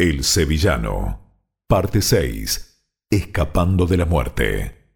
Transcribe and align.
El 0.00 0.22
Sevillano. 0.22 1.18
Parte 1.66 2.02
6. 2.02 2.84
Escapando 3.10 3.84
de 3.84 3.96
la 3.96 4.04
muerte. 4.04 4.92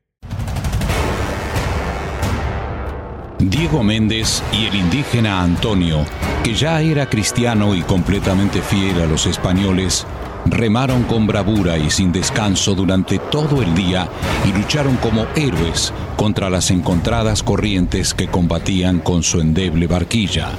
Diego 3.41 3.83
Méndez 3.83 4.45
y 4.53 4.67
el 4.67 4.77
indígena 4.77 5.43
Antonio, 5.43 6.07
que 6.45 6.55
ya 6.55 6.81
era 6.81 7.11
cristiano 7.11 7.75
y 7.75 7.83
completamente 7.83 8.63
fiel 8.63 9.03
a 9.03 9.07
los 9.07 9.27
españoles, 9.27 10.07
remaron 10.47 11.03
con 11.03 11.27
bravura 11.27 11.77
y 11.79 11.91
sin 11.91 12.13
descanso 12.13 12.77
durante 12.77 13.19
todo 13.19 13.61
el 13.61 13.75
día 13.75 14.09
y 14.45 14.57
lucharon 14.57 14.95
como 14.99 15.27
héroes 15.35 15.93
contra 16.17 16.49
las 16.49 16.71
encontradas 16.71 17.43
corrientes 17.43 18.15
que 18.15 18.29
combatían 18.29 19.01
con 19.01 19.25
su 19.25 19.41
endeble 19.41 19.89
barquilla. 19.89 20.53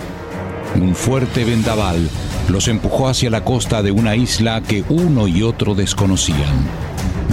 Un 0.76 0.96
fuerte 0.96 1.46
vendaval 1.46 2.10
los 2.50 2.68
empujó 2.68 3.08
hacia 3.08 3.30
la 3.30 3.44
costa 3.44 3.82
de 3.84 3.92
una 3.92 4.16
isla 4.16 4.62
que 4.62 4.84
uno 4.90 5.28
y 5.28 5.44
otro 5.44 5.76
desconocían. 5.76 6.68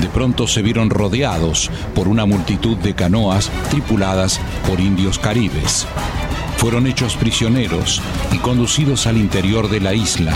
De 0.00 0.08
pronto 0.08 0.46
se 0.46 0.62
vieron 0.62 0.90
rodeados 0.90 1.70
por 1.94 2.08
una 2.08 2.26
multitud 2.26 2.76
de 2.76 2.94
canoas 2.94 3.50
tripuladas 3.70 4.40
por 4.68 4.80
indios 4.80 5.18
caribes. 5.18 5.86
Fueron 6.58 6.86
hechos 6.86 7.16
prisioneros 7.16 8.02
y 8.32 8.38
conducidos 8.38 9.06
al 9.06 9.16
interior 9.16 9.70
de 9.70 9.80
la 9.80 9.94
isla, 9.94 10.34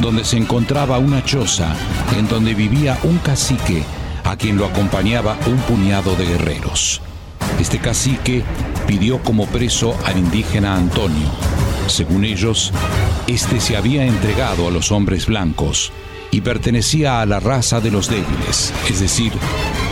donde 0.00 0.24
se 0.24 0.36
encontraba 0.36 0.98
una 0.98 1.24
choza 1.24 1.74
en 2.18 2.26
donde 2.28 2.54
vivía 2.54 2.98
un 3.04 3.18
cacique 3.18 3.84
a 4.24 4.36
quien 4.36 4.56
lo 4.56 4.66
acompañaba 4.66 5.38
un 5.46 5.56
puñado 5.58 6.14
de 6.16 6.26
guerreros. 6.26 7.00
Este 7.60 7.78
cacique 7.78 8.42
pidió 8.86 9.22
como 9.22 9.46
preso 9.46 9.96
al 10.04 10.18
indígena 10.18 10.76
Antonio. 10.76 11.28
Según 11.90 12.24
ellos, 12.24 12.72
este 13.26 13.60
se 13.60 13.76
había 13.76 14.06
entregado 14.06 14.68
a 14.68 14.70
los 14.70 14.92
hombres 14.92 15.26
blancos 15.26 15.92
y 16.30 16.40
pertenecía 16.40 17.20
a 17.20 17.26
la 17.26 17.40
raza 17.40 17.80
de 17.80 17.90
los 17.90 18.08
débiles, 18.08 18.72
es 18.88 19.00
decir, 19.00 19.32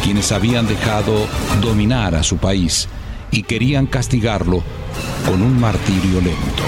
quienes 0.04 0.30
habían 0.30 0.68
dejado 0.68 1.26
dominar 1.60 2.14
a 2.14 2.22
su 2.22 2.36
país 2.36 2.88
y 3.32 3.42
querían 3.42 3.86
castigarlo 3.86 4.62
con 5.26 5.42
un 5.42 5.58
martirio 5.58 6.20
lento. 6.20 6.62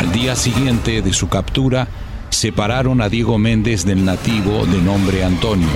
Al 0.00 0.10
día 0.10 0.34
siguiente 0.34 1.00
de 1.00 1.12
su 1.12 1.28
captura, 1.28 1.86
separaron 2.30 3.00
a 3.00 3.08
Diego 3.08 3.38
Méndez 3.38 3.84
del 3.84 4.04
nativo 4.04 4.66
de 4.66 4.82
nombre 4.82 5.22
Antonio. 5.22 5.68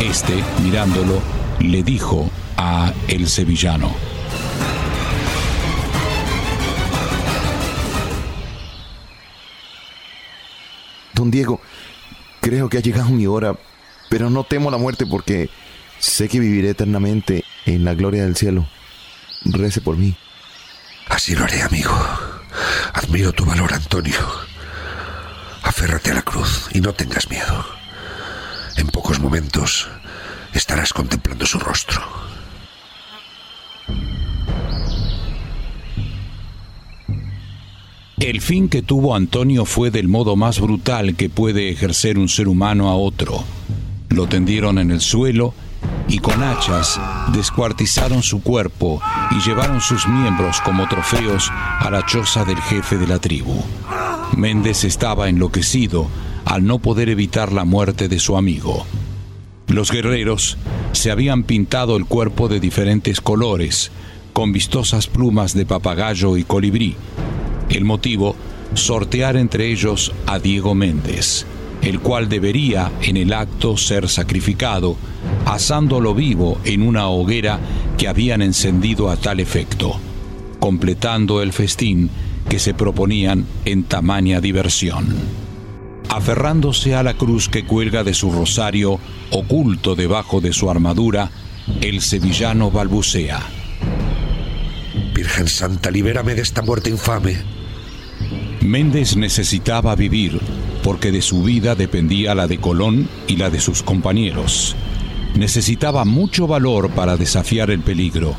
Este, 0.00 0.34
mirándolo, 0.64 1.22
le 1.60 1.84
dijo 1.84 2.28
a 2.56 2.92
el 3.06 3.28
sevillano, 3.28 4.11
Diego, 11.30 11.60
creo 12.40 12.68
que 12.68 12.78
ha 12.78 12.82
llegado 12.82 13.10
mi 13.10 13.26
hora, 13.26 13.56
pero 14.10 14.30
no 14.30 14.44
temo 14.44 14.70
la 14.70 14.78
muerte 14.78 15.06
porque 15.06 15.50
sé 15.98 16.28
que 16.28 16.40
viviré 16.40 16.70
eternamente 16.70 17.44
en 17.66 17.84
la 17.84 17.94
gloria 17.94 18.24
del 18.24 18.36
cielo. 18.36 18.66
Rece 19.44 19.80
por 19.80 19.96
mí. 19.96 20.16
Así 21.08 21.34
lo 21.34 21.44
haré, 21.44 21.62
amigo. 21.62 21.92
Admiro 22.94 23.32
tu 23.32 23.44
valor, 23.44 23.72
Antonio. 23.72 24.18
Aférrate 25.62 26.10
a 26.10 26.14
la 26.14 26.22
cruz 26.22 26.68
y 26.72 26.80
no 26.80 26.92
tengas 26.92 27.30
miedo. 27.30 27.64
En 28.76 28.88
pocos 28.88 29.20
momentos 29.20 29.88
estarás 30.52 30.92
contemplando 30.92 31.46
su 31.46 31.58
rostro. 31.58 32.02
El 38.22 38.40
fin 38.40 38.68
que 38.68 38.82
tuvo 38.82 39.16
Antonio 39.16 39.64
fue 39.64 39.90
del 39.90 40.06
modo 40.06 40.36
más 40.36 40.60
brutal 40.60 41.16
que 41.16 41.28
puede 41.28 41.70
ejercer 41.70 42.18
un 42.18 42.28
ser 42.28 42.46
humano 42.46 42.88
a 42.88 42.94
otro. 42.94 43.42
Lo 44.10 44.28
tendieron 44.28 44.78
en 44.78 44.92
el 44.92 45.00
suelo 45.00 45.54
y 46.06 46.20
con 46.20 46.40
hachas 46.40 47.00
descuartizaron 47.34 48.22
su 48.22 48.40
cuerpo 48.40 49.02
y 49.32 49.40
llevaron 49.40 49.80
sus 49.80 50.06
miembros 50.06 50.60
como 50.60 50.86
trofeos 50.86 51.50
a 51.50 51.90
la 51.90 52.06
choza 52.06 52.44
del 52.44 52.58
jefe 52.58 52.96
de 52.96 53.08
la 53.08 53.18
tribu. 53.18 53.60
Méndez 54.36 54.84
estaba 54.84 55.28
enloquecido 55.28 56.06
al 56.44 56.64
no 56.64 56.78
poder 56.78 57.08
evitar 57.08 57.50
la 57.50 57.64
muerte 57.64 58.06
de 58.06 58.20
su 58.20 58.36
amigo. 58.36 58.86
Los 59.66 59.90
guerreros 59.90 60.58
se 60.92 61.10
habían 61.10 61.42
pintado 61.42 61.96
el 61.96 62.06
cuerpo 62.06 62.46
de 62.46 62.60
diferentes 62.60 63.20
colores, 63.20 63.90
con 64.32 64.52
vistosas 64.52 65.08
plumas 65.08 65.54
de 65.54 65.66
papagayo 65.66 66.36
y 66.36 66.44
colibrí, 66.44 66.94
el 67.72 67.84
motivo, 67.84 68.36
sortear 68.74 69.36
entre 69.36 69.70
ellos 69.70 70.12
a 70.26 70.38
Diego 70.38 70.74
Méndez, 70.74 71.46
el 71.82 72.00
cual 72.00 72.28
debería 72.28 72.92
en 73.02 73.16
el 73.16 73.32
acto 73.32 73.76
ser 73.76 74.08
sacrificado, 74.08 74.96
asándolo 75.46 76.14
vivo 76.14 76.58
en 76.64 76.82
una 76.82 77.08
hoguera 77.08 77.58
que 77.98 78.08
habían 78.08 78.42
encendido 78.42 79.10
a 79.10 79.16
tal 79.16 79.40
efecto, 79.40 79.98
completando 80.60 81.42
el 81.42 81.52
festín 81.52 82.10
que 82.48 82.58
se 82.58 82.74
proponían 82.74 83.46
en 83.64 83.84
tamaña 83.84 84.40
diversión. 84.40 85.06
Aferrándose 86.08 86.94
a 86.94 87.02
la 87.02 87.14
cruz 87.14 87.48
que 87.48 87.64
cuelga 87.64 88.04
de 88.04 88.12
su 88.12 88.30
rosario, 88.30 88.98
oculto 89.30 89.94
debajo 89.94 90.40
de 90.40 90.52
su 90.52 90.70
armadura, 90.70 91.30
el 91.80 92.00
sevillano 92.02 92.70
balbucea. 92.70 93.40
Virgen 95.14 95.48
Santa, 95.48 95.90
libérame 95.90 96.34
de 96.34 96.42
esta 96.42 96.62
muerte 96.62 96.90
infame. 96.90 97.61
Méndez 98.62 99.16
necesitaba 99.16 99.96
vivir 99.96 100.40
porque 100.84 101.10
de 101.10 101.20
su 101.20 101.42
vida 101.42 101.74
dependía 101.74 102.34
la 102.34 102.46
de 102.46 102.58
Colón 102.58 103.08
y 103.26 103.36
la 103.36 103.50
de 103.50 103.60
sus 103.60 103.82
compañeros. 103.82 104.76
Necesitaba 105.34 106.04
mucho 106.04 106.46
valor 106.46 106.90
para 106.90 107.16
desafiar 107.16 107.70
el 107.70 107.80
peligro. 107.80 108.36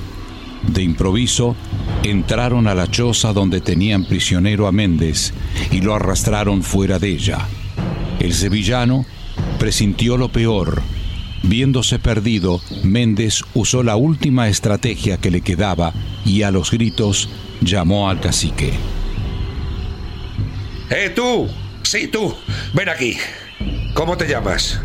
De 0.67 0.81
improviso, 0.81 1.55
entraron 2.03 2.67
a 2.67 2.75
la 2.75 2.89
choza 2.89 3.33
donde 3.33 3.59
tenían 3.59 4.05
prisionero 4.05 4.67
a 4.67 4.71
Méndez 4.71 5.33
y 5.71 5.81
lo 5.81 5.93
arrastraron 5.93 6.63
fuera 6.63 6.99
de 6.99 7.09
ella. 7.09 7.39
El 8.19 8.33
sevillano 8.33 9.05
presintió 9.59 10.15
lo 10.17 10.29
peor. 10.29 10.81
Viéndose 11.43 11.99
perdido, 11.99 12.61
Méndez 12.83 13.43
usó 13.53 13.83
la 13.83 13.97
última 13.97 14.47
estrategia 14.47 15.17
que 15.17 15.31
le 15.31 15.41
quedaba 15.41 15.93
y 16.25 16.43
a 16.43 16.51
los 16.51 16.71
gritos 16.71 17.27
llamó 17.61 18.09
al 18.09 18.21
cacique. 18.21 18.71
¡Eh, 20.95 21.09
tú! 21.09 21.49
Sí, 21.81 22.07
tú. 22.07 22.35
Ven 22.73 22.87
aquí. 22.87 23.17
¿Cómo 23.95 24.15
te 24.15 24.27
llamas? 24.27 24.79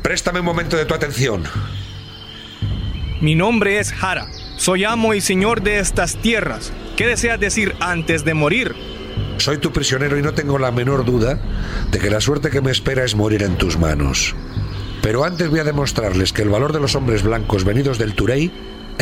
Préstame 0.00 0.40
un 0.40 0.46
momento 0.46 0.74
de 0.78 0.86
tu 0.86 0.94
atención. 0.94 1.44
Mi 3.20 3.34
nombre 3.34 3.78
es 3.78 3.92
Jara. 3.92 4.26
Soy 4.56 4.84
amo 4.84 5.12
y 5.12 5.20
señor 5.20 5.62
de 5.62 5.78
estas 5.78 6.16
tierras. 6.16 6.72
¿Qué 6.96 7.06
deseas 7.06 7.38
decir 7.38 7.74
antes 7.78 8.24
de 8.24 8.32
morir? 8.32 8.74
Soy 9.36 9.58
tu 9.58 9.70
prisionero 9.70 10.18
y 10.18 10.22
no 10.22 10.32
tengo 10.32 10.58
la 10.58 10.72
menor 10.72 11.04
duda 11.04 11.38
de 11.90 11.98
que 11.98 12.10
la 12.10 12.22
suerte 12.22 12.48
que 12.48 12.62
me 12.62 12.70
espera 12.70 13.04
es 13.04 13.14
morir 13.14 13.42
en 13.42 13.58
tus 13.58 13.78
manos. 13.78 14.34
Pero 15.02 15.24
antes 15.24 15.50
voy 15.50 15.60
a 15.60 15.64
demostrarles 15.64 16.32
que 16.32 16.40
el 16.40 16.48
valor 16.48 16.72
de 16.72 16.80
los 16.80 16.94
hombres 16.94 17.22
blancos 17.22 17.64
venidos 17.64 17.98
del 17.98 18.14
Turey 18.14 18.50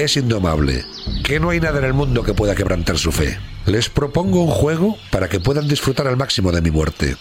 es 0.01 0.17
indomable, 0.17 0.85
que 1.25 1.41
no 1.41 1.51
hay 1.51 1.61
nada 1.61 1.79
en 1.79 1.85
el 1.85 1.95
mundo 1.95 2.23
que 2.23 2.35
pueda 2.35 2.55
quebrantar 2.55 2.99
su 2.99 3.13
fe. 3.13 3.39
Les 3.67 3.89
propongo 3.89 4.43
un 4.43 4.51
juego 4.51 4.97
para 5.11 5.29
que 5.29 5.41
puedan 5.41 5.69
disfrutar 5.69 6.07
al 6.07 6.17
máximo 6.17 6.53
de 6.53 6.63
mi 6.63 6.71
muerte. 6.71 7.17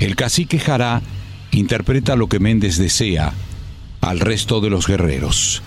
El 0.00 0.16
cacique 0.16 0.58
Jara 0.58 1.00
interpreta 1.52 2.16
lo 2.16 2.28
que 2.28 2.40
Méndez 2.40 2.76
desea 2.76 3.32
al 4.00 4.20
resto 4.20 4.60
de 4.60 4.70
los 4.70 4.86
guerreros. 4.86 5.62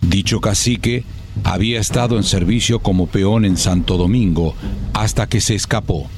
Dicho 0.00 0.40
cacique 0.40 1.04
había 1.42 1.80
estado 1.80 2.16
en 2.16 2.24
servicio 2.24 2.78
como 2.78 3.06
peón 3.06 3.44
en 3.44 3.56
Santo 3.56 3.96
Domingo 3.96 4.54
hasta 4.92 5.28
que 5.28 5.40
se 5.40 5.54
escapó. 5.54 6.08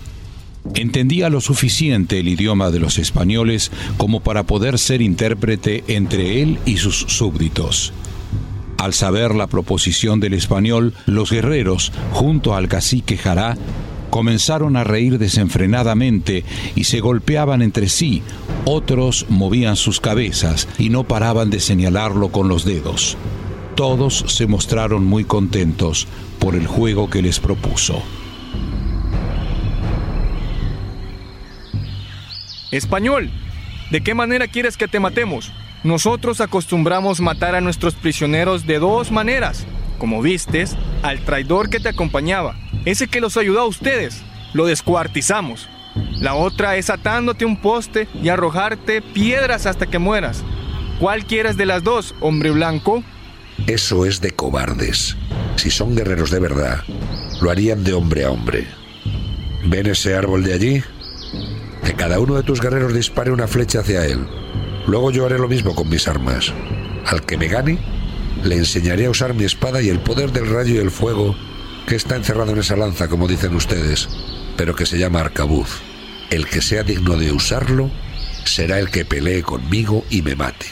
Entendía 0.75 1.31
lo 1.31 1.41
suficiente 1.41 2.20
el 2.20 2.29
idioma 2.29 2.70
de 2.70 2.81
los 2.81 2.99
españoles 2.99 3.70
como 3.96 4.20
para 4.20 4.43
poder 4.44 4.79
ser 4.79 5.00
intérprete 5.00 5.85
entre 5.88 6.43
él 6.43 6.58
y 6.67 6.76
sus 6.76 6.96
súbditos. 7.08 7.93
Al 8.79 8.93
saber 8.93 9.35
la 9.35 9.46
proposición 9.46 10.20
del 10.20 10.35
español, 10.35 10.93
los 11.06 11.31
guerreros, 11.31 11.93
junto 12.12 12.55
al 12.55 12.69
cacique 12.69 13.17
Jará, 13.17 13.56
comenzaron 14.11 14.76
a 14.76 14.85
reír 14.85 15.19
desenfrenadamente 15.19 16.44
y 16.75 16.85
se 16.85 17.00
golpeaban 17.00 17.62
entre 17.62 17.88
sí. 17.88 18.23
Otros 18.64 19.26
movían 19.29 19.76
sus 19.76 20.00
cabezas 20.00 20.69
y 20.79 20.91
no 20.91 21.05
paraban 21.05 21.50
de 21.50 21.61
señalarlo 21.61 22.29
con 22.29 22.49
los 22.49 22.64
dedos. 22.64 23.17
Todos 23.76 24.25
se 24.29 24.46
mostraron 24.46 25.05
muy 25.05 25.25
contentos 25.25 26.06
por 26.38 26.55
el 26.55 26.67
juego 26.67 27.11
que 27.11 27.23
les 27.23 27.41
propuso. 27.41 28.02
Español, 32.71 33.31
¿de 33.91 34.01
qué 34.01 34.15
manera 34.15 34.49
quieres 34.49 34.77
que 34.77 34.89
te 34.89 35.01
matemos? 35.01 35.53
Nosotros 35.85 36.41
acostumbramos 36.41 37.21
matar 37.21 37.55
a 37.55 37.61
nuestros 37.61 37.95
prisioneros 37.95 38.67
de 38.67 38.79
dos 38.79 39.13
maneras. 39.13 39.67
Como 39.99 40.21
vistes, 40.21 40.77
al 41.03 41.21
traidor 41.21 41.71
que 41.71 41.81
te 41.81 41.89
acompañaba, 41.89 42.57
ese 42.85 43.07
que 43.07 43.21
los 43.21 43.37
ayudó 43.37 43.61
a 43.61 43.67
ustedes, 43.67 44.23
lo 44.53 44.67
descuartizamos. 44.67 45.69
La 46.19 46.35
otra 46.35 46.77
es 46.77 46.91
atándote 46.91 47.45
un 47.45 47.57
poste 47.57 48.09
y 48.23 48.29
arrojarte 48.29 49.01
piedras 49.01 49.67
hasta 49.67 49.87
que 49.87 49.99
mueras. 49.99 50.43
¿Cuál 50.99 51.25
quieres 51.25 51.57
de 51.57 51.67
las 51.67 51.85
dos, 51.85 52.15
hombre 52.21 52.51
blanco? 52.51 53.03
Eso 53.67 54.05
es 54.05 54.21
de 54.21 54.33
cobardes. 54.33 55.17
Si 55.57 55.71
son 55.71 55.95
guerreros 55.95 56.31
de 56.31 56.41
verdad, 56.41 56.83
lo 57.41 57.51
harían 57.51 57.85
de 57.85 57.95
hombre 57.95 58.25
a 58.25 58.31
hombre. 58.31 58.67
¿Ven 59.65 59.87
ese 59.87 60.15
árbol 60.15 60.45
de 60.45 60.53
allí? 60.53 60.83
Que 61.87 61.94
cada 61.94 62.19
uno 62.19 62.35
de 62.35 62.43
tus 62.43 62.61
guerreros 62.61 62.93
dispare 62.93 63.31
una 63.31 63.47
flecha 63.47 63.79
hacia 63.79 64.05
él. 64.05 64.27
Luego 64.88 65.12
yo 65.12 65.25
haré 65.25 65.38
lo 65.38 65.47
mismo 65.47 65.73
con 65.73 65.88
mis 65.88 66.09
armas. 66.09 66.53
Al 67.06 67.25
que 67.25 67.37
me 67.37 67.47
gane, 67.47 67.79
le 68.43 68.56
enseñaré 68.56 69.06
a 69.06 69.11
usar 69.11 69.35
mi 69.35 69.44
espada 69.44 69.81
y 69.81 69.88
el 69.88 70.00
poder 70.00 70.33
del 70.33 70.50
rayo 70.50 70.75
y 70.75 70.79
el 70.79 70.91
fuego 70.91 71.37
que 71.87 71.94
está 71.94 72.17
encerrado 72.17 72.50
en 72.50 72.59
esa 72.59 72.77
lanza, 72.77 73.06
como 73.06 73.29
dicen 73.29 73.55
ustedes, 73.55 74.09
pero 74.56 74.75
que 74.75 74.85
se 74.85 74.99
llama 74.99 75.21
arcabuz. 75.21 75.81
El 76.29 76.49
que 76.49 76.61
sea 76.61 76.83
digno 76.83 77.17
de 77.17 77.31
usarlo 77.31 77.89
será 78.44 78.81
el 78.81 78.91
que 78.91 79.05
pelee 79.05 79.44
conmigo 79.44 80.05
y 80.11 80.23
me 80.23 80.35
mate. 80.35 80.67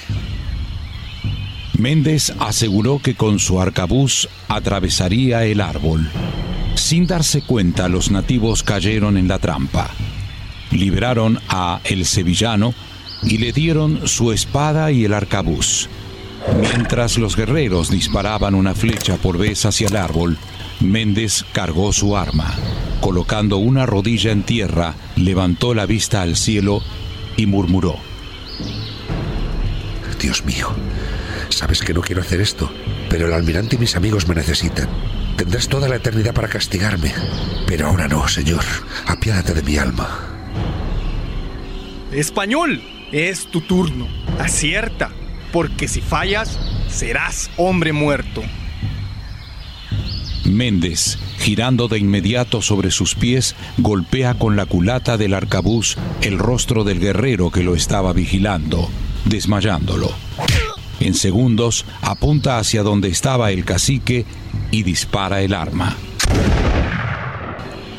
Méndez 1.79 2.33
aseguró 2.41 2.99
que 2.99 3.15
con 3.15 3.39
su 3.39 3.61
arcabuz 3.61 4.29
atravesaría 4.49 5.45
el 5.45 5.61
árbol. 5.61 6.11
Sin 6.75 7.07
darse 7.07 7.43
cuenta, 7.43 7.89
los 7.89 8.11
nativos 8.11 8.65
cayeron 8.65 9.17
en 9.17 9.29
la 9.29 9.39
trampa. 9.39 9.93
Liberaron 10.75 11.41
a 11.49 11.81
el 11.85 12.05
sevillano 12.05 12.75
y 13.23 13.39
le 13.39 13.53
dieron 13.53 14.07
su 14.07 14.33
espada 14.33 14.93
y 14.93 15.07
el 15.07 15.15
arcabuz. 15.15 15.89
Mientras 16.61 17.17
los 17.17 17.37
guerreros 17.37 17.91
disparaban 17.91 18.55
una 18.55 18.75
flecha 18.75 19.17
por 19.17 19.39
vez 19.39 19.65
hacia 19.65 19.89
el 19.89 19.97
árbol, 19.97 20.37
Méndez 20.81 21.45
cargó 21.53 21.93
su 21.93 22.17
arma. 22.17 22.55
Colocando 23.01 23.57
una 23.57 23.87
rodilla 23.87 24.33
en 24.33 24.43
tierra, 24.43 24.95
levantó 25.17 25.75
la 25.75 25.87
vista 25.87 26.23
al 26.23 26.37
cielo 26.37 26.83
y 27.37 27.47
murmuró. 27.47 27.97
Dios 30.21 30.45
mío, 30.45 30.69
sabes 31.49 31.83
que 31.83 31.95
no 31.95 32.01
quiero 32.01 32.23
hacer 32.23 32.41
esto, 32.41 32.71
pero 33.09 33.27
el 33.27 33.33
almirante 33.33 33.77
y 33.77 33.79
mis 33.79 33.97
amigos 33.97 34.29
me 34.29 34.35
necesitan. 34.35 34.89
Tendrás 35.37 35.69
toda 35.69 35.89
la 35.89 35.97
eternidad 35.97 36.35
para 36.35 36.49
castigarme, 36.49 37.13
pero 37.67 37.89
ahora 37.89 38.09
no, 38.09 38.27
Señor. 38.29 38.65
Apiádate 39.07 39.55
de 39.55 39.63
mi 39.63 39.77
alma. 39.77 40.34
Español, 42.13 42.83
es 43.13 43.47
tu 43.47 43.61
turno. 43.61 44.09
Acierta, 44.39 45.11
porque 45.53 45.89
si 45.89 46.01
fallas, 46.01 46.59
serás 46.89 47.51
hombre 47.57 47.93
muerto. 47.93 48.43
Méndez, 50.45 51.19
girando 51.39 51.89
de 51.89 51.99
inmediato 51.99 52.63
sobre 52.63 52.91
sus 52.91 53.15
pies, 53.15 53.57
golpea 53.79 54.35
con 54.35 54.57
la 54.57 54.67
culata 54.67 55.17
del 55.17 55.35
arcabuz 55.35 55.97
el 56.23 56.39
rostro 56.39 56.85
del 56.85 57.01
guerrero 57.01 57.51
que 57.51 57.63
lo 57.63 57.75
estaba 57.75 58.13
vigilando, 58.13 58.89
desmayándolo. 59.25 60.13
En 61.01 61.15
segundos 61.15 61.85
apunta 62.03 62.59
hacia 62.59 62.83
donde 62.83 63.09
estaba 63.09 63.51
el 63.51 63.65
cacique 63.65 64.25
y 64.71 64.83
dispara 64.83 65.43
el 65.43 65.55
arma. 65.55 65.97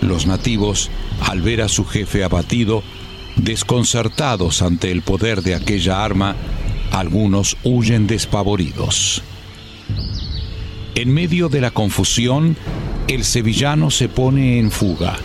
Los 0.01 0.27
nativos, 0.27 0.91
al 1.21 1.41
ver 1.41 1.61
a 1.61 1.67
su 1.67 1.85
jefe 1.85 2.23
abatido, 2.23 2.83
desconcertados 3.35 4.61
ante 4.61 4.91
el 4.91 5.01
poder 5.01 5.41
de 5.41 5.55
aquella 5.55 6.03
arma, 6.03 6.35
algunos 6.91 7.57
huyen 7.63 8.07
despavoridos. 8.07 9.21
En 10.95 11.13
medio 11.13 11.49
de 11.49 11.61
la 11.61 11.71
confusión, 11.71 12.55
el 13.07 13.23
sevillano 13.23 13.91
se 13.91 14.07
pone 14.07 14.59
en 14.59 14.71
fuga. 14.71 15.17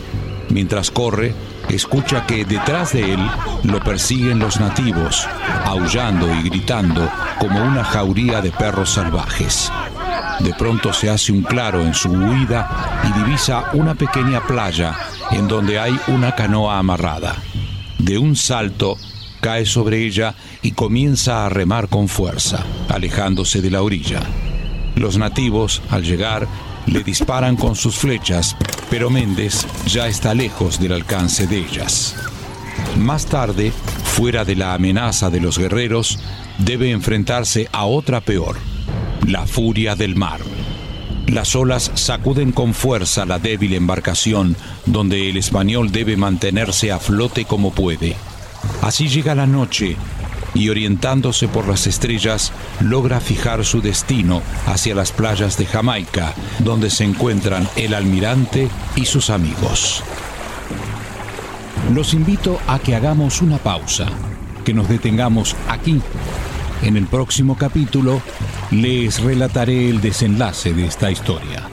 Mientras 0.48 0.90
corre, 0.90 1.32
escucha 1.68 2.26
que 2.26 2.44
detrás 2.44 2.92
de 2.92 3.14
él 3.14 3.30
lo 3.62 3.78
persiguen 3.80 4.40
los 4.40 4.58
nativos, 4.58 5.28
aullando 5.64 6.32
y 6.34 6.48
gritando 6.48 7.08
como 7.38 7.62
una 7.62 7.84
jauría 7.84 8.40
de 8.40 8.50
perros 8.50 8.90
salvajes. 8.90 9.70
De 10.40 10.54
pronto 10.54 10.92
se 10.92 11.08
hace 11.08 11.32
un 11.32 11.42
claro 11.42 11.82
en 11.82 11.94
su 11.94 12.10
huida 12.10 13.02
y 13.08 13.18
divisa 13.18 13.70
una 13.74 13.94
pequeña 13.94 14.40
playa 14.40 14.96
en 15.30 15.46
donde 15.46 15.78
hay 15.78 15.98
una 16.08 16.34
canoa 16.34 16.78
amarrada. 16.78 17.36
De 18.02 18.18
un 18.18 18.34
salto 18.34 18.96
cae 19.40 19.66
sobre 19.66 20.06
ella 20.06 20.34
y 20.62 20.72
comienza 20.72 21.44
a 21.44 21.48
remar 21.48 21.88
con 21.88 22.08
fuerza, 22.08 22.64
alejándose 22.88 23.60
de 23.60 23.70
la 23.70 23.82
orilla. 23.82 24.22
Los 24.96 25.18
nativos, 25.18 25.82
al 25.90 26.02
llegar, 26.02 26.48
le 26.86 27.02
disparan 27.02 27.56
con 27.56 27.76
sus 27.76 27.96
flechas, 27.96 28.56
pero 28.88 29.10
Méndez 29.10 29.66
ya 29.86 30.08
está 30.08 30.34
lejos 30.34 30.80
del 30.80 30.92
alcance 30.92 31.46
de 31.46 31.58
ellas. 31.58 32.16
Más 32.96 33.26
tarde, 33.26 33.70
fuera 34.04 34.44
de 34.44 34.56
la 34.56 34.72
amenaza 34.72 35.28
de 35.28 35.40
los 35.40 35.58
guerreros, 35.58 36.18
debe 36.58 36.90
enfrentarse 36.90 37.68
a 37.70 37.84
otra 37.84 38.22
peor, 38.22 38.56
la 39.26 39.46
furia 39.46 39.94
del 39.94 40.16
mar. 40.16 40.40
Las 41.30 41.54
olas 41.54 41.92
sacuden 41.94 42.50
con 42.50 42.74
fuerza 42.74 43.24
la 43.24 43.38
débil 43.38 43.74
embarcación, 43.74 44.56
donde 44.84 45.30
el 45.30 45.36
español 45.36 45.92
debe 45.92 46.16
mantenerse 46.16 46.90
a 46.90 46.98
flote 46.98 47.44
como 47.44 47.70
puede. 47.70 48.16
Así 48.82 49.08
llega 49.08 49.36
la 49.36 49.46
noche 49.46 49.96
y 50.54 50.70
orientándose 50.70 51.46
por 51.46 51.68
las 51.68 51.86
estrellas 51.86 52.50
logra 52.80 53.20
fijar 53.20 53.64
su 53.64 53.80
destino 53.80 54.42
hacia 54.66 54.96
las 54.96 55.12
playas 55.12 55.56
de 55.56 55.66
Jamaica, 55.66 56.34
donde 56.58 56.90
se 56.90 57.04
encuentran 57.04 57.68
el 57.76 57.94
almirante 57.94 58.68
y 58.96 59.04
sus 59.04 59.30
amigos. 59.30 60.02
Los 61.94 62.12
invito 62.12 62.58
a 62.66 62.80
que 62.80 62.96
hagamos 62.96 63.40
una 63.40 63.58
pausa, 63.58 64.06
que 64.64 64.74
nos 64.74 64.88
detengamos 64.88 65.54
aquí. 65.68 66.00
En 66.82 66.96
el 66.96 67.06
próximo 67.06 67.56
capítulo 67.56 68.20
les 68.70 69.22
relataré 69.22 69.88
el 69.90 70.00
desenlace 70.00 70.72
de 70.72 70.86
esta 70.86 71.10
historia. 71.10 71.69